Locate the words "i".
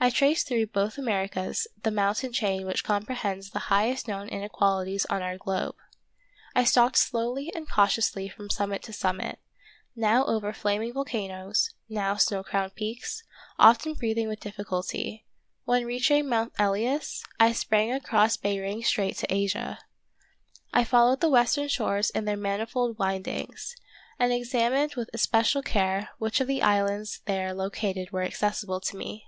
0.00-0.10, 6.54-6.62, 17.40-17.50, 20.72-20.84